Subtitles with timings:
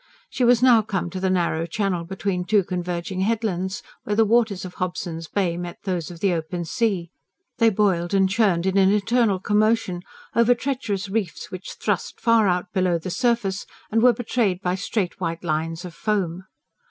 [0.31, 4.65] She was now come to the narrow channel between two converging headlands, where the waters
[4.65, 7.11] of Hobson's Bay met those of the open sea.
[7.59, 10.01] They boiled and churned, in an eternal commotion,
[10.35, 15.21] over treacherous reefs which thrust far out below the surface and were betrayed by straight,
[15.21, 16.45] white lines of foam.